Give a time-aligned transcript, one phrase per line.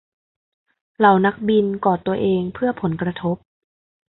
[0.97, 3.37] เหล่านักบินกอดตัวเองเพื่อผลกระทบ